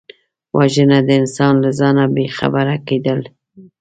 [0.57, 3.29] وژنه د انسان له ځانه بېخبره کېدل دي